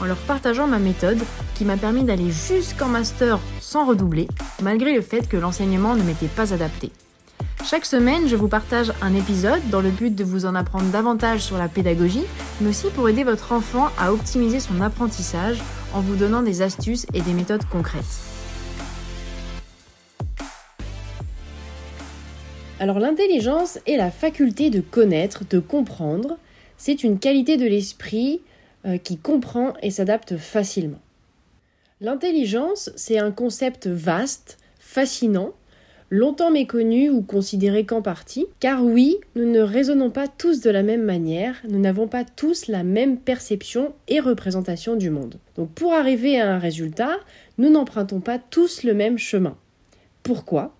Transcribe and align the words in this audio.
en 0.00 0.04
leur 0.04 0.16
partageant 0.16 0.66
ma 0.66 0.78
méthode 0.78 1.20
qui 1.54 1.64
m'a 1.64 1.76
permis 1.76 2.04
d'aller 2.04 2.30
jusqu'en 2.30 2.88
master 2.88 3.38
sans 3.60 3.86
redoubler, 3.86 4.28
malgré 4.62 4.94
le 4.94 5.02
fait 5.02 5.28
que 5.28 5.36
l'enseignement 5.36 5.94
ne 5.94 6.02
m'était 6.02 6.26
pas 6.26 6.52
adapté. 6.52 6.90
Chaque 7.64 7.84
semaine, 7.84 8.28
je 8.28 8.36
vous 8.36 8.48
partage 8.48 8.92
un 9.02 9.14
épisode 9.14 9.60
dans 9.70 9.80
le 9.80 9.90
but 9.90 10.14
de 10.14 10.24
vous 10.24 10.46
en 10.46 10.54
apprendre 10.54 10.90
davantage 10.90 11.40
sur 11.40 11.58
la 11.58 11.68
pédagogie, 11.68 12.24
mais 12.60 12.70
aussi 12.70 12.86
pour 12.88 13.08
aider 13.08 13.24
votre 13.24 13.52
enfant 13.52 13.88
à 13.98 14.12
optimiser 14.12 14.60
son 14.60 14.80
apprentissage 14.80 15.58
en 15.92 16.00
vous 16.00 16.16
donnant 16.16 16.42
des 16.42 16.62
astuces 16.62 17.06
et 17.12 17.20
des 17.20 17.32
méthodes 17.32 17.64
concrètes. 17.70 18.04
Alors 22.80 23.00
l'intelligence 23.00 23.80
est 23.86 23.96
la 23.96 24.10
faculté 24.10 24.70
de 24.70 24.80
connaître, 24.80 25.42
de 25.50 25.58
comprendre. 25.58 26.38
C'est 26.76 27.02
une 27.02 27.18
qualité 27.18 27.56
de 27.56 27.66
l'esprit 27.66 28.40
qui 29.02 29.18
comprend 29.18 29.74
et 29.82 29.90
s'adapte 29.90 30.36
facilement. 30.36 31.00
L'intelligence, 32.00 32.90
c'est 32.94 33.18
un 33.18 33.32
concept 33.32 33.88
vaste, 33.88 34.58
fascinant, 34.78 35.52
longtemps 36.10 36.50
méconnu 36.50 37.10
ou 37.10 37.22
considéré 37.22 37.84
qu'en 37.84 38.02
partie, 38.02 38.46
car 38.60 38.84
oui, 38.84 39.18
nous 39.34 39.50
ne 39.50 39.60
raisonnons 39.60 40.10
pas 40.10 40.28
tous 40.28 40.60
de 40.60 40.70
la 40.70 40.82
même 40.82 41.02
manière, 41.02 41.56
nous 41.68 41.78
n'avons 41.78 42.08
pas 42.08 42.24
tous 42.24 42.68
la 42.68 42.82
même 42.82 43.18
perception 43.18 43.94
et 44.06 44.20
représentation 44.20 44.96
du 44.96 45.10
monde. 45.10 45.38
Donc 45.56 45.70
pour 45.72 45.92
arriver 45.92 46.40
à 46.40 46.54
un 46.54 46.58
résultat, 46.58 47.16
nous 47.58 47.68
n'empruntons 47.68 48.20
pas 48.20 48.38
tous 48.38 48.84
le 48.84 48.94
même 48.94 49.18
chemin. 49.18 49.56
Pourquoi? 50.22 50.74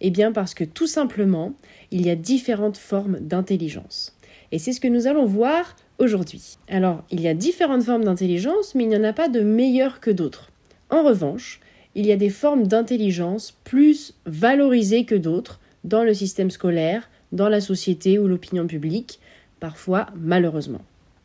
Eh 0.00 0.10
bien 0.10 0.30
parce 0.30 0.54
que 0.54 0.64
tout 0.64 0.86
simplement, 0.86 1.54
il 1.90 2.06
y 2.06 2.10
a 2.10 2.16
différentes 2.16 2.76
formes 2.76 3.18
d'intelligence. 3.20 4.16
Et 4.52 4.58
c'est 4.58 4.72
ce 4.72 4.80
que 4.80 4.88
nous 4.88 5.06
allons 5.06 5.24
voir 5.24 5.74
aujourd'hui. 5.98 6.56
Alors, 6.68 7.02
il 7.10 7.20
y 7.20 7.28
a 7.28 7.34
différentes 7.34 7.82
formes 7.82 8.04
d'intelligence, 8.04 8.74
mais 8.74 8.84
il 8.84 8.88
n'y 8.88 8.96
en 8.96 9.04
a 9.04 9.12
pas 9.12 9.28
de 9.28 9.40
meilleures 9.40 10.00
que 10.00 10.10
d'autres. 10.10 10.50
En 10.90 11.02
revanche, 11.02 11.60
il 11.94 12.06
y 12.06 12.12
a 12.12 12.16
des 12.16 12.30
formes 12.30 12.66
d'intelligence 12.66 13.54
plus 13.64 14.14
valorisées 14.26 15.04
que 15.04 15.14
d'autres 15.14 15.60
dans 15.84 16.04
le 16.04 16.14
système 16.14 16.50
scolaire, 16.50 17.08
dans 17.32 17.48
la 17.48 17.60
société 17.60 18.18
ou 18.18 18.28
l'opinion 18.28 18.66
publique, 18.66 19.20
parfois 19.60 20.06
malheureusement. 20.14 20.80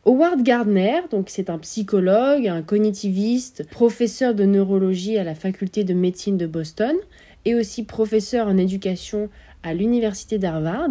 Howard 0.06 0.42
Gardner, 0.42 1.00
donc 1.10 1.30
c'est 1.30 1.48
un 1.48 1.58
psychologue, 1.58 2.46
un 2.46 2.60
cognitiviste, 2.60 3.66
professeur 3.70 4.34
de 4.34 4.44
neurologie 4.44 5.16
à 5.16 5.24
la 5.24 5.34
faculté 5.34 5.82
de 5.82 5.94
médecine 5.94 6.36
de 6.36 6.46
Boston 6.46 6.94
et 7.46 7.54
aussi 7.54 7.84
professeur 7.84 8.46
en 8.46 8.58
éducation 8.58 9.30
à 9.64 9.74
l'université 9.74 10.38
d'Harvard 10.38 10.90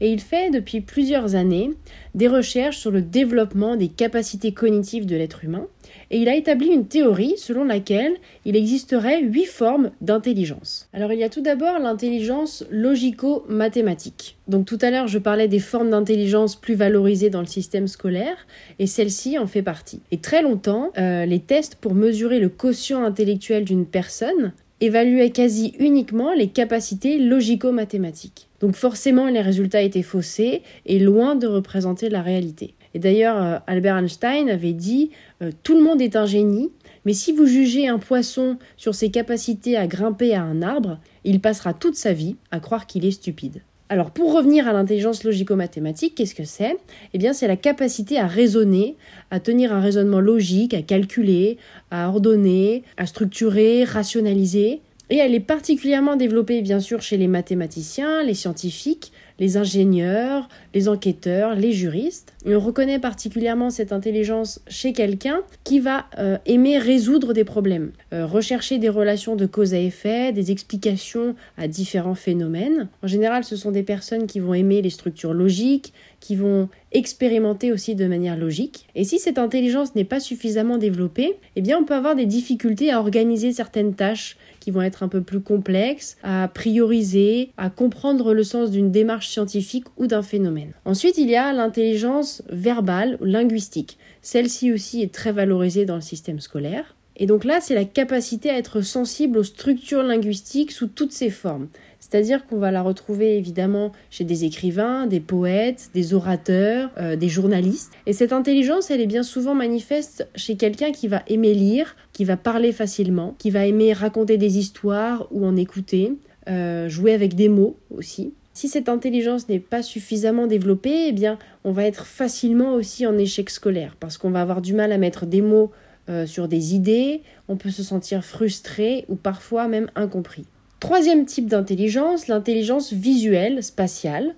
et 0.00 0.10
il 0.10 0.20
fait 0.20 0.50
depuis 0.50 0.80
plusieurs 0.80 1.34
années 1.34 1.70
des 2.14 2.28
recherches 2.28 2.78
sur 2.78 2.90
le 2.90 3.02
développement 3.02 3.76
des 3.76 3.88
capacités 3.88 4.52
cognitives 4.52 5.06
de 5.06 5.16
l'être 5.16 5.44
humain 5.44 5.66
et 6.10 6.18
il 6.18 6.28
a 6.28 6.34
établi 6.34 6.68
une 6.68 6.86
théorie 6.86 7.34
selon 7.36 7.64
laquelle 7.64 8.14
il 8.44 8.56
existerait 8.56 9.22
huit 9.22 9.46
formes 9.46 9.90
d'intelligence. 10.00 10.88
Alors 10.92 11.12
il 11.12 11.18
y 11.18 11.24
a 11.24 11.28
tout 11.28 11.40
d'abord 11.40 11.78
l'intelligence 11.78 12.64
logico-mathématique. 12.70 14.36
Donc 14.48 14.66
tout 14.66 14.78
à 14.80 14.90
l'heure 14.90 15.08
je 15.08 15.18
parlais 15.18 15.48
des 15.48 15.58
formes 15.58 15.90
d'intelligence 15.90 16.56
plus 16.56 16.74
valorisées 16.74 17.30
dans 17.30 17.40
le 17.40 17.46
système 17.46 17.88
scolaire 17.88 18.46
et 18.78 18.86
celle-ci 18.86 19.38
en 19.38 19.46
fait 19.46 19.62
partie. 19.62 20.00
Et 20.10 20.18
très 20.18 20.42
longtemps, 20.42 20.90
euh, 20.98 21.26
les 21.26 21.40
tests 21.40 21.76
pour 21.76 21.94
mesurer 21.94 22.38
le 22.38 22.48
quotient 22.48 23.04
intellectuel 23.04 23.64
d'une 23.64 23.86
personne 23.86 24.52
évaluait 24.80 25.30
quasi 25.30 25.74
uniquement 25.78 26.32
les 26.32 26.48
capacités 26.48 27.18
logico-mathématiques. 27.18 28.48
Donc 28.60 28.76
forcément, 28.76 29.28
les 29.28 29.40
résultats 29.40 29.82
étaient 29.82 30.02
faussés 30.02 30.62
et 30.86 30.98
loin 30.98 31.36
de 31.36 31.46
représenter 31.46 32.08
la 32.08 32.22
réalité. 32.22 32.74
Et 32.94 32.98
d'ailleurs, 32.98 33.42
euh, 33.42 33.58
Albert 33.66 33.98
Einstein 33.98 34.48
avait 34.48 34.72
dit 34.72 35.10
euh, 35.42 35.50
Tout 35.62 35.74
le 35.74 35.82
monde 35.82 36.00
est 36.00 36.16
un 36.16 36.26
génie, 36.26 36.70
mais 37.04 37.12
si 37.12 37.32
vous 37.32 37.46
jugez 37.46 37.88
un 37.88 37.98
poisson 37.98 38.56
sur 38.76 38.94
ses 38.94 39.10
capacités 39.10 39.76
à 39.76 39.86
grimper 39.86 40.34
à 40.34 40.42
un 40.42 40.62
arbre, 40.62 40.98
il 41.24 41.40
passera 41.40 41.74
toute 41.74 41.96
sa 41.96 42.12
vie 42.12 42.36
à 42.50 42.60
croire 42.60 42.86
qu'il 42.86 43.04
est 43.04 43.10
stupide. 43.10 43.62
Alors 43.94 44.10
pour 44.10 44.34
revenir 44.34 44.66
à 44.66 44.72
l'intelligence 44.72 45.22
logico-mathématique, 45.22 46.16
qu'est-ce 46.16 46.34
que 46.34 46.42
c'est? 46.42 46.76
Eh 47.12 47.18
bien 47.18 47.32
c'est 47.32 47.46
la 47.46 47.54
capacité 47.54 48.18
à 48.18 48.26
raisonner, 48.26 48.96
à 49.30 49.38
tenir 49.38 49.72
un 49.72 49.80
raisonnement 49.80 50.18
logique, 50.18 50.74
à 50.74 50.82
calculer, 50.82 51.58
à 51.92 52.08
ordonner, 52.08 52.82
à 52.96 53.06
structurer, 53.06 53.84
rationaliser. 53.84 54.80
Et 55.10 55.16
elle 55.18 55.32
est 55.32 55.38
particulièrement 55.38 56.16
développée 56.16 56.60
bien 56.60 56.80
sûr 56.80 57.02
chez 57.02 57.16
les 57.16 57.28
mathématiciens, 57.28 58.24
les 58.24 58.34
scientifiques, 58.34 59.12
les 59.38 59.56
ingénieurs, 59.56 60.48
les 60.74 60.88
enquêteurs, 60.88 61.54
les 61.54 61.72
juristes. 61.72 62.32
on 62.46 62.58
reconnaît 62.58 62.98
particulièrement 62.98 63.70
cette 63.70 63.92
intelligence 63.92 64.60
chez 64.68 64.92
quelqu'un 64.92 65.40
qui 65.64 65.80
va 65.80 66.06
euh, 66.18 66.38
aimer 66.46 66.78
résoudre 66.78 67.32
des 67.32 67.44
problèmes, 67.44 67.92
euh, 68.12 68.26
rechercher 68.26 68.78
des 68.78 68.88
relations 68.88 69.36
de 69.36 69.46
cause 69.46 69.74
à 69.74 69.78
effet, 69.78 70.32
des 70.32 70.50
explications 70.50 71.34
à 71.56 71.68
différents 71.68 72.14
phénomènes. 72.14 72.88
En 73.02 73.06
général, 73.06 73.44
ce 73.44 73.56
sont 73.56 73.70
des 73.70 73.82
personnes 73.82 74.26
qui 74.26 74.40
vont 74.40 74.54
aimer 74.54 74.82
les 74.82 74.90
structures 74.90 75.34
logiques, 75.34 75.92
qui 76.24 76.36
vont 76.36 76.70
expérimenter 76.92 77.70
aussi 77.70 77.94
de 77.94 78.06
manière 78.06 78.38
logique. 78.38 78.86
Et 78.94 79.04
si 79.04 79.18
cette 79.18 79.36
intelligence 79.36 79.94
n'est 79.94 80.04
pas 80.04 80.20
suffisamment 80.20 80.78
développée, 80.78 81.36
eh 81.54 81.60
bien 81.60 81.78
on 81.78 81.84
peut 81.84 81.92
avoir 81.92 82.16
des 82.16 82.24
difficultés 82.24 82.90
à 82.90 82.98
organiser 82.98 83.52
certaines 83.52 83.94
tâches 83.94 84.38
qui 84.58 84.70
vont 84.70 84.80
être 84.80 85.02
un 85.02 85.08
peu 85.08 85.20
plus 85.20 85.40
complexes, 85.40 86.16
à 86.22 86.48
prioriser, 86.48 87.50
à 87.58 87.68
comprendre 87.68 88.32
le 88.32 88.42
sens 88.42 88.70
d'une 88.70 88.90
démarche 88.90 89.28
scientifique 89.28 89.84
ou 89.98 90.06
d'un 90.06 90.22
phénomène. 90.22 90.72
Ensuite, 90.86 91.18
il 91.18 91.28
y 91.28 91.36
a 91.36 91.52
l'intelligence 91.52 92.42
verbale, 92.48 93.18
linguistique. 93.20 93.98
Celle-ci 94.22 94.72
aussi 94.72 95.02
est 95.02 95.12
très 95.12 95.32
valorisée 95.32 95.84
dans 95.84 95.96
le 95.96 96.00
système 96.00 96.40
scolaire. 96.40 96.96
Et 97.16 97.26
donc 97.26 97.44
là, 97.44 97.60
c'est 97.60 97.74
la 97.74 97.84
capacité 97.84 98.50
à 98.50 98.58
être 98.58 98.80
sensible 98.80 99.38
aux 99.38 99.44
structures 99.44 100.02
linguistiques 100.02 100.72
sous 100.72 100.88
toutes 100.88 101.12
ses 101.12 101.30
formes. 101.30 101.68
C'est-à-dire 102.00 102.46
qu'on 102.46 102.58
va 102.58 102.70
la 102.70 102.82
retrouver 102.82 103.38
évidemment 103.38 103.92
chez 104.10 104.24
des 104.24 104.44
écrivains, 104.44 105.06
des 105.06 105.20
poètes, 105.20 105.90
des 105.94 106.12
orateurs, 106.12 106.90
euh, 106.98 107.16
des 107.16 107.28
journalistes. 107.28 107.92
Et 108.06 108.12
cette 108.12 108.32
intelligence, 108.32 108.90
elle 108.90 109.00
est 109.00 109.06
bien 109.06 109.22
souvent 109.22 109.54
manifeste 109.54 110.28
chez 110.34 110.56
quelqu'un 110.56 110.92
qui 110.92 111.08
va 111.08 111.22
aimer 111.28 111.54
lire, 111.54 111.96
qui 112.12 112.24
va 112.24 112.36
parler 112.36 112.72
facilement, 112.72 113.34
qui 113.38 113.50
va 113.50 113.66
aimer 113.66 113.92
raconter 113.92 114.36
des 114.36 114.58
histoires 114.58 115.26
ou 115.30 115.46
en 115.46 115.56
écouter, 115.56 116.12
euh, 116.48 116.88
jouer 116.88 117.14
avec 117.14 117.34
des 117.34 117.48
mots 117.48 117.76
aussi. 117.90 118.34
Si 118.52 118.68
cette 118.68 118.88
intelligence 118.88 119.48
n'est 119.48 119.58
pas 119.58 119.82
suffisamment 119.82 120.46
développée, 120.46 121.08
eh 121.08 121.12
bien, 121.12 121.38
on 121.64 121.72
va 121.72 121.84
être 121.84 122.06
facilement 122.06 122.74
aussi 122.74 123.06
en 123.06 123.18
échec 123.18 123.50
scolaire 123.50 123.96
parce 123.98 124.18
qu'on 124.18 124.30
va 124.30 124.42
avoir 124.42 124.62
du 124.62 124.74
mal 124.74 124.92
à 124.92 124.98
mettre 124.98 125.26
des 125.26 125.40
mots 125.40 125.72
euh, 126.08 126.26
sur 126.26 126.48
des 126.48 126.74
idées, 126.74 127.22
on 127.48 127.56
peut 127.56 127.70
se 127.70 127.82
sentir 127.82 128.24
frustré 128.24 129.04
ou 129.08 129.14
parfois 129.14 129.68
même 129.68 129.90
incompris. 129.94 130.44
Troisième 130.78 131.24
type 131.24 131.46
d'intelligence, 131.46 132.28
l'intelligence 132.28 132.92
visuelle, 132.92 133.62
spatiale. 133.62 134.34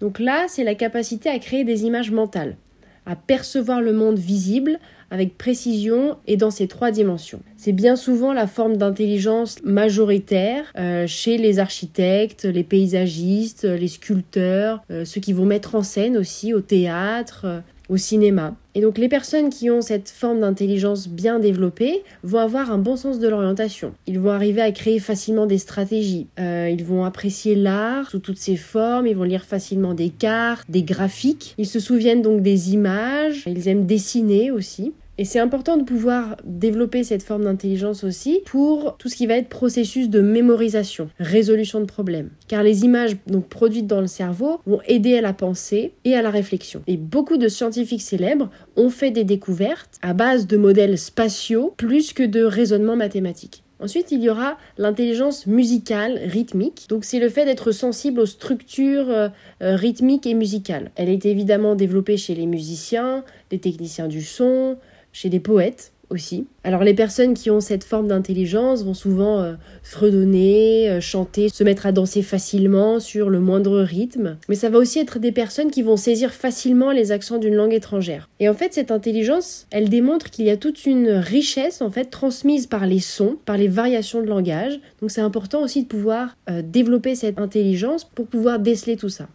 Donc 0.00 0.18
là, 0.18 0.46
c'est 0.48 0.64
la 0.64 0.74
capacité 0.74 1.28
à 1.28 1.38
créer 1.38 1.62
des 1.62 1.84
images 1.84 2.10
mentales, 2.10 2.56
à 3.04 3.16
percevoir 3.16 3.82
le 3.82 3.92
monde 3.92 4.18
visible 4.18 4.78
avec 5.10 5.36
précision 5.36 6.16
et 6.26 6.36
dans 6.36 6.50
ses 6.50 6.68
trois 6.68 6.90
dimensions. 6.90 7.42
C'est 7.56 7.72
bien 7.72 7.96
souvent 7.96 8.32
la 8.32 8.46
forme 8.46 8.76
d'intelligence 8.76 9.62
majoritaire 9.62 10.72
euh, 10.78 11.06
chez 11.06 11.36
les 11.36 11.58
architectes, 11.58 12.44
les 12.44 12.64
paysagistes, 12.64 13.64
les 13.64 13.88
sculpteurs, 13.88 14.82
euh, 14.90 15.04
ceux 15.04 15.20
qui 15.20 15.32
vont 15.32 15.46
mettre 15.46 15.74
en 15.74 15.82
scène 15.82 16.16
aussi 16.16 16.54
au 16.54 16.60
théâtre, 16.60 17.62
au 17.90 17.96
cinéma. 17.96 18.54
Et 18.74 18.80
donc 18.80 18.98
les 18.98 19.08
personnes 19.08 19.50
qui 19.50 19.68
ont 19.68 19.82
cette 19.82 20.08
forme 20.08 20.40
d'intelligence 20.40 21.08
bien 21.08 21.40
développée 21.40 22.02
vont 22.22 22.38
avoir 22.38 22.70
un 22.70 22.78
bon 22.78 22.96
sens 22.96 23.18
de 23.18 23.28
l'orientation. 23.28 23.92
Ils 24.06 24.20
vont 24.20 24.30
arriver 24.30 24.62
à 24.62 24.70
créer 24.70 25.00
facilement 25.00 25.46
des 25.46 25.58
stratégies. 25.58 26.28
Euh, 26.38 26.70
ils 26.70 26.84
vont 26.84 27.04
apprécier 27.04 27.56
l'art 27.56 28.08
sous 28.08 28.20
toutes 28.20 28.38
ses 28.38 28.56
formes. 28.56 29.08
Ils 29.08 29.16
vont 29.16 29.24
lire 29.24 29.44
facilement 29.44 29.92
des 29.92 30.08
cartes, 30.08 30.70
des 30.70 30.84
graphiques. 30.84 31.54
Ils 31.58 31.66
se 31.66 31.80
souviennent 31.80 32.22
donc 32.22 32.42
des 32.42 32.72
images. 32.72 33.42
Ils 33.46 33.66
aiment 33.66 33.86
dessiner 33.86 34.52
aussi. 34.52 34.92
Et 35.20 35.26
c'est 35.26 35.38
important 35.38 35.76
de 35.76 35.82
pouvoir 35.82 36.38
développer 36.44 37.04
cette 37.04 37.22
forme 37.22 37.44
d'intelligence 37.44 38.04
aussi 38.04 38.40
pour 38.46 38.96
tout 38.96 39.10
ce 39.10 39.16
qui 39.16 39.26
va 39.26 39.34
être 39.34 39.50
processus 39.50 40.08
de 40.08 40.22
mémorisation, 40.22 41.10
résolution 41.18 41.78
de 41.78 41.84
problèmes. 41.84 42.30
Car 42.48 42.62
les 42.62 42.86
images 42.86 43.18
donc 43.26 43.46
produites 43.46 43.86
dans 43.86 44.00
le 44.00 44.06
cerveau 44.06 44.62
vont 44.64 44.80
aider 44.86 45.18
à 45.18 45.20
la 45.20 45.34
pensée 45.34 45.92
et 46.06 46.14
à 46.14 46.22
la 46.22 46.30
réflexion. 46.30 46.80
Et 46.86 46.96
beaucoup 46.96 47.36
de 47.36 47.48
scientifiques 47.48 48.00
célèbres 48.00 48.48
ont 48.76 48.88
fait 48.88 49.10
des 49.10 49.24
découvertes 49.24 49.98
à 50.00 50.14
base 50.14 50.46
de 50.46 50.56
modèles 50.56 50.96
spatiaux 50.96 51.74
plus 51.76 52.14
que 52.14 52.22
de 52.22 52.42
raisonnement 52.42 52.96
mathématique. 52.96 53.62
Ensuite, 53.78 54.12
il 54.12 54.22
y 54.22 54.28
aura 54.28 54.58
l'intelligence 54.76 55.46
musicale 55.46 56.18
rythmique. 56.24 56.86
Donc 56.88 57.04
c'est 57.04 57.18
le 57.18 57.28
fait 57.30 57.44
d'être 57.46 57.72
sensible 57.72 58.20
aux 58.20 58.26
structures 58.26 59.08
euh, 59.08 59.28
euh, 59.62 59.74
rythmiques 59.74 60.26
et 60.26 60.34
musicales. 60.34 60.90
Elle 60.96 61.08
est 61.08 61.24
évidemment 61.24 61.74
développée 61.74 62.18
chez 62.18 62.34
les 62.34 62.46
musiciens, 62.46 63.24
les 63.50 63.58
techniciens 63.58 64.08
du 64.08 64.22
son, 64.22 64.76
chez 65.12 65.28
les 65.28 65.40
poètes 65.40 65.92
aussi. 66.10 66.46
Alors 66.64 66.84
les 66.84 66.94
personnes 66.94 67.34
qui 67.34 67.50
ont 67.50 67.60
cette 67.60 67.84
forme 67.84 68.08
d'intelligence 68.08 68.84
vont 68.84 68.94
souvent 68.94 69.40
euh, 69.40 69.54
fredonner, 69.82 70.90
euh, 70.90 71.00
chanter, 71.00 71.48
se 71.48 71.64
mettre 71.64 71.86
à 71.86 71.92
danser 71.92 72.22
facilement 72.22 73.00
sur 73.00 73.30
le 73.30 73.40
moindre 73.40 73.80
rythme, 73.80 74.36
mais 74.48 74.56
ça 74.56 74.68
va 74.68 74.78
aussi 74.78 74.98
être 74.98 75.18
des 75.18 75.32
personnes 75.32 75.70
qui 75.70 75.82
vont 75.82 75.96
saisir 75.96 76.32
facilement 76.32 76.90
les 76.90 77.12
accents 77.12 77.38
d'une 77.38 77.54
langue 77.54 77.72
étrangère. 77.72 78.28
Et 78.40 78.48
en 78.48 78.54
fait 78.54 78.74
cette 78.74 78.90
intelligence, 78.90 79.66
elle 79.70 79.88
démontre 79.88 80.30
qu'il 80.30 80.46
y 80.46 80.50
a 80.50 80.56
toute 80.56 80.84
une 80.84 81.10
richesse 81.10 81.80
en 81.80 81.90
fait 81.90 82.06
transmise 82.06 82.66
par 82.66 82.86
les 82.86 83.00
sons, 83.00 83.36
par 83.44 83.56
les 83.56 83.68
variations 83.68 84.20
de 84.20 84.26
langage. 84.26 84.80
Donc 85.00 85.10
c'est 85.10 85.20
important 85.20 85.62
aussi 85.62 85.84
de 85.84 85.88
pouvoir 85.88 86.36
euh, 86.50 86.62
développer 86.62 87.14
cette 87.14 87.38
intelligence 87.38 88.04
pour 88.04 88.26
pouvoir 88.26 88.58
déceler 88.58 88.96
tout 88.96 89.08
ça. 89.08 89.28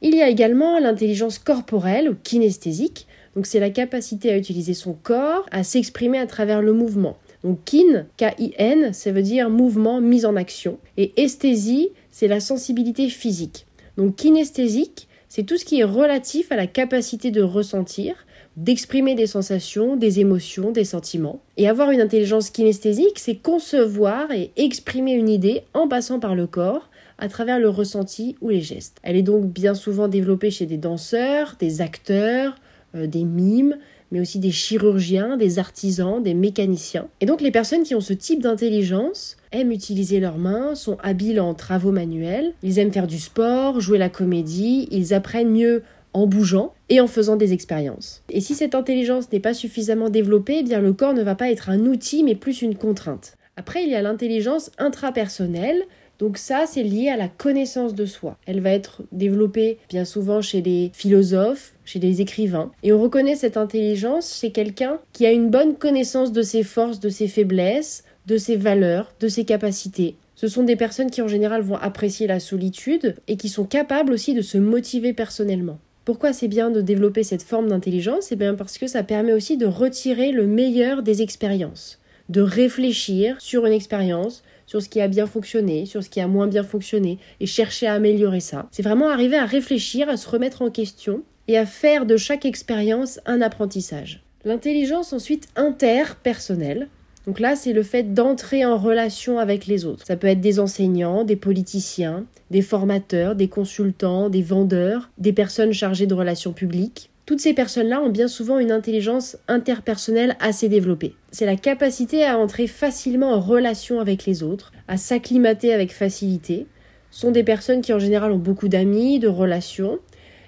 Il 0.00 0.14
y 0.14 0.22
a 0.22 0.28
également 0.28 0.78
l'intelligence 0.78 1.38
corporelle 1.38 2.10
ou 2.10 2.14
kinesthésique. 2.22 3.06
Donc 3.34 3.46
c'est 3.46 3.60
la 3.60 3.70
capacité 3.70 4.30
à 4.30 4.36
utiliser 4.36 4.74
son 4.74 4.92
corps, 4.92 5.46
à 5.50 5.64
s'exprimer 5.64 6.18
à 6.18 6.26
travers 6.26 6.62
le 6.62 6.72
mouvement. 6.72 7.16
Donc 7.42 7.58
kin, 7.64 8.06
K-I-N, 8.16 8.92
ça 8.92 9.12
veut 9.12 9.22
dire 9.22 9.50
mouvement 9.50 10.00
mis 10.00 10.24
en 10.24 10.36
action. 10.36 10.78
Et 10.96 11.12
esthésie, 11.22 11.90
c'est 12.10 12.28
la 12.28 12.40
sensibilité 12.40 13.08
physique. 13.08 13.66
Donc 13.96 14.16
kinesthésique, 14.16 15.08
c'est 15.28 15.42
tout 15.42 15.58
ce 15.58 15.64
qui 15.64 15.80
est 15.80 15.84
relatif 15.84 16.52
à 16.52 16.56
la 16.56 16.66
capacité 16.66 17.30
de 17.30 17.42
ressentir, 17.42 18.14
d'exprimer 18.56 19.16
des 19.16 19.26
sensations, 19.26 19.96
des 19.96 20.20
émotions, 20.20 20.70
des 20.70 20.84
sentiments. 20.84 21.40
Et 21.56 21.68
avoir 21.68 21.90
une 21.90 22.00
intelligence 22.00 22.50
kinesthésique, 22.50 23.18
c'est 23.18 23.34
concevoir 23.34 24.30
et 24.30 24.52
exprimer 24.56 25.12
une 25.12 25.28
idée 25.28 25.62
en 25.74 25.88
passant 25.88 26.20
par 26.20 26.36
le 26.36 26.46
corps, 26.46 26.88
à 27.18 27.28
travers 27.28 27.58
le 27.58 27.68
ressenti 27.68 28.36
ou 28.40 28.48
les 28.48 28.60
gestes. 28.60 28.98
Elle 29.02 29.16
est 29.16 29.22
donc 29.22 29.46
bien 29.46 29.74
souvent 29.74 30.08
développée 30.08 30.50
chez 30.50 30.66
des 30.66 30.76
danseurs, 30.76 31.56
des 31.58 31.80
acteurs, 31.80 32.56
des 32.94 33.24
mimes, 33.24 33.76
mais 34.10 34.20
aussi 34.20 34.38
des 34.38 34.52
chirurgiens, 34.52 35.36
des 35.36 35.58
artisans, 35.58 36.22
des 36.22 36.34
mécaniciens. 36.34 37.08
Et 37.20 37.26
donc 37.26 37.40
les 37.40 37.50
personnes 37.50 37.82
qui 37.82 37.94
ont 37.94 38.00
ce 38.00 38.12
type 38.12 38.40
d'intelligence 38.40 39.36
aiment 39.52 39.72
utiliser 39.72 40.20
leurs 40.20 40.38
mains, 40.38 40.74
sont 40.74 40.96
habiles 41.02 41.40
en 41.40 41.54
travaux 41.54 41.90
manuels, 41.90 42.52
ils 42.62 42.78
aiment 42.78 42.92
faire 42.92 43.06
du 43.06 43.18
sport, 43.18 43.80
jouer 43.80 43.98
la 43.98 44.08
comédie, 44.08 44.88
ils 44.90 45.14
apprennent 45.14 45.50
mieux 45.50 45.82
en 46.12 46.26
bougeant 46.26 46.72
et 46.88 47.00
en 47.00 47.08
faisant 47.08 47.36
des 47.36 47.52
expériences. 47.52 48.22
Et 48.30 48.40
si 48.40 48.54
cette 48.54 48.74
intelligence 48.74 49.30
n'est 49.32 49.40
pas 49.40 49.54
suffisamment 49.54 50.10
développée, 50.10 50.58
eh 50.60 50.62
bien 50.62 50.80
le 50.80 50.92
corps 50.92 51.14
ne 51.14 51.22
va 51.22 51.34
pas 51.34 51.50
être 51.50 51.70
un 51.70 51.80
outil 51.80 52.22
mais 52.22 52.36
plus 52.36 52.62
une 52.62 52.76
contrainte. 52.76 53.36
Après, 53.56 53.84
il 53.84 53.90
y 53.90 53.94
a 53.94 54.02
l'intelligence 54.02 54.70
intrapersonnelle, 54.78 55.82
donc 56.18 56.38
ça, 56.38 56.64
c'est 56.66 56.82
lié 56.82 57.08
à 57.08 57.16
la 57.16 57.28
connaissance 57.28 57.94
de 57.94 58.06
soi. 58.06 58.36
Elle 58.46 58.60
va 58.60 58.70
être 58.70 59.02
développée 59.10 59.78
bien 59.88 60.04
souvent 60.04 60.40
chez 60.40 60.62
les 60.62 60.90
philosophes, 60.94 61.74
chez 61.84 61.98
les 61.98 62.20
écrivains. 62.20 62.70
Et 62.82 62.92
on 62.92 63.02
reconnaît 63.02 63.34
cette 63.34 63.56
intelligence 63.56 64.38
chez 64.38 64.52
quelqu'un 64.52 65.00
qui 65.12 65.26
a 65.26 65.32
une 65.32 65.50
bonne 65.50 65.74
connaissance 65.74 66.32
de 66.32 66.42
ses 66.42 66.62
forces, 66.62 67.00
de 67.00 67.08
ses 67.08 67.28
faiblesses, 67.28 68.04
de 68.26 68.36
ses 68.38 68.56
valeurs, 68.56 69.12
de 69.20 69.28
ses 69.28 69.44
capacités. 69.44 70.16
Ce 70.36 70.48
sont 70.48 70.62
des 70.62 70.76
personnes 70.76 71.10
qui 71.10 71.22
en 71.22 71.28
général 71.28 71.62
vont 71.62 71.76
apprécier 71.76 72.26
la 72.26 72.40
solitude 72.40 73.16
et 73.28 73.36
qui 73.36 73.48
sont 73.48 73.64
capables 73.64 74.12
aussi 74.12 74.34
de 74.34 74.42
se 74.42 74.58
motiver 74.58 75.12
personnellement. 75.12 75.78
Pourquoi 76.04 76.32
c'est 76.32 76.48
bien 76.48 76.70
de 76.70 76.80
développer 76.80 77.22
cette 77.22 77.42
forme 77.42 77.68
d'intelligence? 77.68 78.30
Eh 78.30 78.36
bien 78.36 78.54
parce 78.54 78.76
que 78.78 78.86
ça 78.86 79.02
permet 79.02 79.32
aussi 79.32 79.56
de 79.56 79.66
retirer 79.66 80.32
le 80.32 80.46
meilleur 80.46 81.02
des 81.02 81.22
expériences, 81.22 81.98
de 82.28 82.42
réfléchir 82.42 83.40
sur 83.40 83.64
une 83.64 83.72
expérience, 83.72 84.42
sur 84.66 84.82
ce 84.82 84.88
qui 84.88 85.00
a 85.00 85.08
bien 85.08 85.26
fonctionné, 85.26 85.86
sur 85.86 86.02
ce 86.02 86.08
qui 86.08 86.20
a 86.20 86.26
moins 86.26 86.46
bien 86.46 86.62
fonctionné, 86.62 87.18
et 87.40 87.46
chercher 87.46 87.86
à 87.86 87.94
améliorer 87.94 88.40
ça. 88.40 88.68
C'est 88.70 88.82
vraiment 88.82 89.08
arriver 89.08 89.36
à 89.36 89.44
réfléchir, 89.44 90.08
à 90.08 90.16
se 90.16 90.28
remettre 90.28 90.62
en 90.62 90.70
question, 90.70 91.22
et 91.48 91.58
à 91.58 91.66
faire 91.66 92.06
de 92.06 92.16
chaque 92.16 92.46
expérience 92.46 93.20
un 93.26 93.40
apprentissage. 93.40 94.22
L'intelligence 94.44 95.12
ensuite 95.12 95.48
interpersonnelle. 95.56 96.88
Donc 97.26 97.40
là, 97.40 97.56
c'est 97.56 97.72
le 97.72 97.82
fait 97.82 98.12
d'entrer 98.12 98.66
en 98.66 98.76
relation 98.76 99.38
avec 99.38 99.66
les 99.66 99.86
autres. 99.86 100.06
Ça 100.06 100.16
peut 100.16 100.26
être 100.26 100.42
des 100.42 100.60
enseignants, 100.60 101.24
des 101.24 101.36
politiciens, 101.36 102.26
des 102.50 102.60
formateurs, 102.60 103.34
des 103.34 103.48
consultants, 103.48 104.28
des 104.28 104.42
vendeurs, 104.42 105.10
des 105.16 105.32
personnes 105.32 105.72
chargées 105.72 106.06
de 106.06 106.14
relations 106.14 106.52
publiques. 106.52 107.10
Toutes 107.26 107.40
ces 107.40 107.54
personnes-là 107.54 108.02
ont 108.02 108.10
bien 108.10 108.28
souvent 108.28 108.58
une 108.58 108.70
intelligence 108.70 109.38
interpersonnelle 109.48 110.36
assez 110.40 110.68
développée. 110.68 111.14
C'est 111.30 111.46
la 111.46 111.56
capacité 111.56 112.22
à 112.22 112.38
entrer 112.38 112.66
facilement 112.66 113.32
en 113.32 113.40
relation 113.40 113.98
avec 113.98 114.26
les 114.26 114.42
autres, 114.42 114.72
à 114.88 114.98
s'acclimater 114.98 115.72
avec 115.72 115.92
facilité. 115.92 116.66
Ce 117.10 117.20
sont 117.20 117.30
des 117.30 117.42
personnes 117.42 117.80
qui 117.80 117.94
en 117.94 117.98
général 117.98 118.30
ont 118.30 118.38
beaucoup 118.38 118.68
d'amis, 118.68 119.20
de 119.20 119.28
relations. 119.28 120.00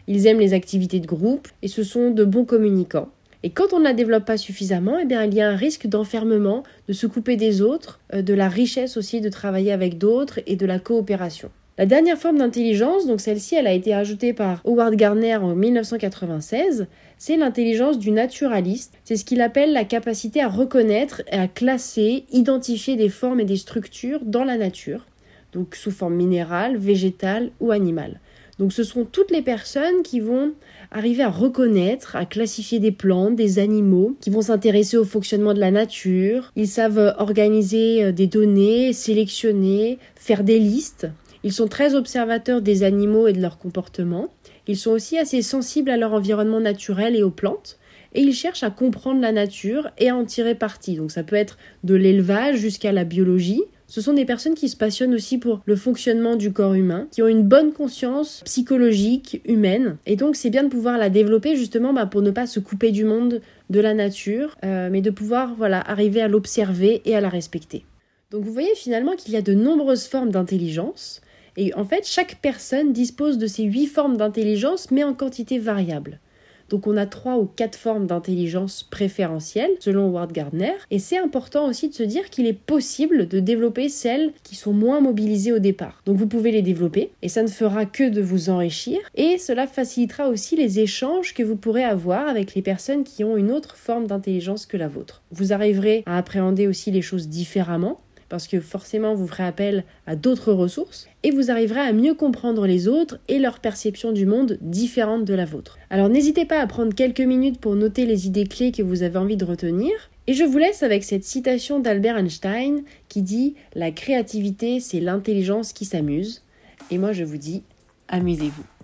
Ils 0.07 0.27
aiment 0.27 0.41
les 0.41 0.53
activités 0.53 1.01
de 1.01 1.07
groupe 1.07 1.49
et 1.63 1.69
ce 1.69 1.83
sont 1.83 2.11
de 2.11 2.25
bons 2.25 2.45
communicants. 2.45 3.09
Et 3.43 3.51
quand 3.51 3.73
on 3.73 3.79
ne 3.79 3.85
la 3.85 3.95
développe 3.95 4.27
pas 4.27 4.37
suffisamment, 4.37 4.99
eh 4.99 5.07
bien, 5.07 5.25
il 5.25 5.33
y 5.33 5.41
a 5.41 5.49
un 5.49 5.57
risque 5.57 5.87
d'enfermement, 5.87 6.63
de 6.89 6.93
se 6.93 7.07
couper 7.07 7.37
des 7.37 7.63
autres, 7.63 8.01
euh, 8.13 8.21
de 8.21 8.35
la 8.35 8.49
richesse 8.49 8.99
aussi 8.99 9.23
de 9.23 9.29
travailler 9.31 9.73
avec 9.73 9.97
d'autres 9.97 10.41
et 10.47 10.57
de 10.57 10.67
la 10.67 10.79
coopération. 10.79 11.51
La 11.79 11.85
dernière 11.85 12.17
forme 12.17 12.39
d'intelligence, 12.39 13.07
donc 13.07 13.21
celle-ci, 13.21 13.55
elle 13.55 13.67
a 13.67 13.75
été 13.75 13.93
ajoutée 13.93 14.33
par 14.33 14.63
Howard 14.65 14.95
Gardner 14.95 15.37
en 15.37 15.55
1996, 15.55 16.87
c'est 17.19 17.37
l'intelligence 17.37 17.99
du 17.99 18.13
naturaliste. 18.13 18.95
C'est 19.05 19.17
ce 19.17 19.27
qu'il 19.27 19.43
appelle 19.43 19.75
la 19.75 19.85
capacité 19.85 20.41
à 20.41 20.49
reconnaître 20.49 21.21
et 21.31 21.37
à 21.37 21.49
classer, 21.49 22.25
identifier 22.33 22.97
des 22.97 23.11
formes 23.11 23.41
et 23.41 23.45
des 23.45 23.59
structures 23.59 24.21
dans 24.25 24.43
la 24.43 24.57
nature, 24.57 25.05
donc 25.53 25.75
sous 25.75 25.91
forme 25.91 26.15
minérale, 26.15 26.79
végétale 26.79 27.51
ou 27.61 27.73
animale. 27.73 28.21
Donc 28.59 28.73
ce 28.73 28.83
sont 28.83 29.05
toutes 29.05 29.31
les 29.31 29.43
personnes 29.43 30.03
qui 30.03 30.21
vont 30.21 30.53
arriver 30.91 31.25
à 31.25 31.29
reconnaître, 31.29 32.17
à 32.17 32.25
classifier 32.25 32.79
des 32.79 32.91
plantes, 32.91 33.37
des 33.37 33.59
animaux, 33.59 34.17
qui 34.21 34.31
vont 34.31 34.41
s'intéresser 34.41 34.97
au 34.97 35.05
fonctionnement 35.05 35.53
de 35.53 35.61
la 35.61 35.71
nature. 35.71 36.53
Ils 36.57 36.69
savent 36.69 37.15
organiser 37.19 38.03
euh, 38.03 38.13
des 38.13 38.27
données, 38.27 38.95
sélectionner, 38.95 39.99
faire 40.15 40.43
des 40.43 40.59
listes. 40.59 41.07
Ils 41.47 41.53
sont 41.53 41.69
très 41.69 41.95
observateurs 41.95 42.61
des 42.61 42.83
animaux 42.83 43.29
et 43.29 43.33
de 43.33 43.41
leur 43.41 43.59
comportement. 43.59 44.31
Ils 44.67 44.77
sont 44.77 44.91
aussi 44.91 45.17
assez 45.17 45.43
sensibles 45.43 45.91
à 45.91 45.97
leur 45.97 46.13
environnement 46.13 46.59
naturel 46.59 47.15
et 47.15 47.23
aux 47.23 47.31
plantes. 47.31 47.79
Et 48.17 48.23
ils 48.23 48.35
cherchent 48.35 48.65
à 48.65 48.71
comprendre 48.71 49.21
la 49.21 49.31
nature 49.31 49.89
et 49.97 50.09
à 50.09 50.17
en 50.17 50.25
tirer 50.25 50.57
parti. 50.57 50.97
Donc 50.97 51.13
ça 51.13 51.23
peut 51.23 51.37
être 51.37 51.57
de 51.85 51.95
l'élevage 51.95 52.57
jusqu'à 52.57 52.91
la 52.91 53.05
biologie. 53.05 53.63
Ce 53.87 54.01
sont 54.01 54.13
des 54.13 54.25
personnes 54.25 54.57
qui 54.57 54.69
se 54.69 54.77
passionnent 54.77 55.15
aussi 55.15 55.39
pour 55.39 55.61
le 55.67 55.77
fonctionnement 55.77 56.35
du 56.35 56.53
corps 56.53 56.75
humain, 56.75 57.07
qui 57.13 57.23
ont 57.23 57.29
une 57.29 57.45
bonne 57.45 57.73
conscience 57.73 58.43
psychologique, 58.45 59.41
humaine. 59.45 59.99
Et 60.05 60.17
donc 60.17 60.35
c'est 60.35 60.51
bien 60.51 60.65
de 60.65 60.69
pouvoir 60.69 60.99
la 60.99 61.11
développer 61.11 61.55
justement 61.55 61.93
bah, 61.93 62.07
pour 62.07 62.23
ne 62.23 62.33
pas 62.33 62.49
se 62.49 62.59
couper 62.59 62.91
du 62.91 63.05
monde, 63.05 63.41
de 63.71 63.79
la 63.79 63.95
nature, 63.95 64.57
euh, 64.65 64.89
mais 64.91 65.01
de 65.01 65.11
pouvoir 65.11 65.55
voilà, 65.55 65.79
arriver 65.79 66.23
à 66.23 66.27
l'observer 66.27 67.03
et 67.05 67.15
à 67.15 67.21
la 67.21 67.29
respecter. 67.29 67.85
Donc 68.33 68.43
vous 68.43 68.53
voyez 68.53 68.75
finalement 68.75 69.15
qu'il 69.15 69.33
y 69.33 69.37
a 69.37 69.43
de 69.43 69.55
nombreuses 69.55 70.09
formes 70.09 70.33
d'intelligence. 70.33 71.21
Et 71.57 71.75
en 71.75 71.85
fait, 71.85 72.07
chaque 72.07 72.37
personne 72.43 72.93
dispose 72.93 73.39
de 73.39 73.47
ces 73.47 73.65
huit 73.65 73.87
formes 73.87 74.17
d'intelligence, 74.17 74.91
mais 74.91 75.05
en 75.05 75.15
quantité 75.15 75.59
variable. 75.59 76.21
Donc 76.69 76.87
on 76.87 76.97
a 76.97 77.07
trois 77.07 77.39
ou 77.39 77.47
quatre 77.47 77.77
formes 77.79 78.07
d'intelligence 78.07 78.83
préférentielle, 78.83 79.71
selon 79.79 80.09
Ward 80.09 80.33
Gardner. 80.33 80.73
Et 80.91 80.99
c'est 80.99 81.19
important 81.19 81.69
aussi 81.69 81.89
de 81.89 81.95
se 81.95 82.03
dire 82.03 82.29
qu'il 82.31 82.47
est 82.47 82.53
possible 82.53 83.29
de 83.29 83.41
développer 83.41 83.89
celles 83.89 84.33
qui 84.43 84.57
sont 84.57 84.73
moins 84.73 85.01
mobilisées 85.01 85.53
au 85.53 85.59
départ. 85.59 86.03
Donc 86.07 86.17
vous 86.17 86.27
pouvez 86.27 86.51
les 86.51 86.63
développer, 86.63 87.11
et 87.23 87.29
ça 87.29 87.43
ne 87.43 87.49
fera 87.49 87.87
que 87.87 88.09
de 88.09 88.21
vous 88.21 88.51
enrichir. 88.51 88.99
Et 89.15 89.39
cela 89.39 89.67
facilitera 89.67 90.29
aussi 90.29 90.57
les 90.57 90.81
échanges 90.81 91.35
que 91.35 91.43
vous 91.43 91.57
pourrez 91.57 91.85
avoir 91.85 92.29
avec 92.29 92.55
les 92.55 92.63
personnes 92.63 93.05
qui 93.05 93.23
ont 93.25 93.37
une 93.37 93.53
autre 93.53 93.77
forme 93.77 94.07
d'intelligence 94.07 94.67
que 94.67 94.77
la 94.77 94.89
vôtre. 94.89 95.23
Vous 95.31 95.53
arriverez 95.53 96.03
à 96.07 96.19
appréhender 96.19 96.67
aussi 96.67 96.91
les 96.91 97.03
choses 97.03 97.29
différemment 97.29 98.01
parce 98.29 98.49
que 98.49 98.61
forcément 98.61 99.15
vous 99.15 99.27
ferez 99.27 99.45
appel 99.45 99.85
à 100.07 100.17
d'autres 100.17 100.53
ressources 100.53 101.09
et 101.23 101.31
vous 101.31 101.51
arriverez 101.51 101.81
à 101.81 101.93
mieux 101.93 102.15
comprendre 102.15 102.67
les 102.67 102.89
autres 102.89 103.19
et 103.29 103.39
leur 103.39 103.61
perception 103.61 104.13
du 104.13 104.27
monde 104.27 104.59
différente 104.61 105.25
de 105.25 105.35
la 105.35 105.45
vôtre. 105.45 105.79
Alors 105.91 106.09
n'hésitez 106.09 106.45
pas 106.45 106.61
à 106.61 106.67
prendre 106.67 106.95
quelques 106.95 107.21
minutes 107.21 107.61
pour 107.61 107.75
noter 107.75 108.07
les 108.07 108.27
idées 108.27 108.47
clés 108.47 108.73
que 108.73 108.83
vous 108.83 109.03
avez 109.03 109.19
envie 109.19 109.37
de 109.37 109.45
retenir. 109.45 109.93
Et 110.27 110.35
je 110.35 110.45
vous 110.45 110.59
laisse 110.59 110.83
avec 110.83 111.05
cette 111.05 111.25
citation 111.25 111.79
d'Albert 111.79 112.19
Einstein 112.19 112.83
qui 113.09 113.23
dit 113.23 113.55
La 113.75 113.91
créativité, 113.93 114.81
c'est 114.81 115.01
l'intelligence 115.01 115.73
qui 115.73 115.85
s'amuse. 115.85 116.43
Et 116.91 116.99
moi 116.99 117.13
je 117.13 117.25
vous 117.25 117.39
dis, 117.39 117.63
amusez-vous. 118.09 118.76